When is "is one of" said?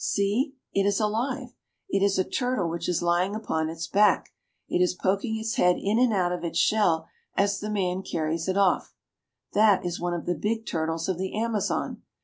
9.85-10.25